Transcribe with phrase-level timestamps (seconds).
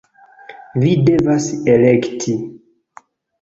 [0.83, 2.35] Vi devas elekti!